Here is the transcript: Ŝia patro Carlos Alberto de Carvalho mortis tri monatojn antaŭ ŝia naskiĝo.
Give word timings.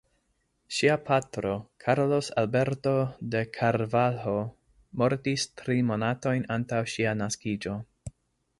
Ŝia 0.75 0.93
patro 1.09 1.51
Carlos 1.85 2.29
Alberto 2.43 2.93
de 3.35 3.43
Carvalho 3.59 4.35
mortis 5.03 5.47
tri 5.61 5.77
monatojn 5.91 6.49
antaŭ 6.57 6.81
ŝia 6.95 7.13
naskiĝo. 7.21 7.77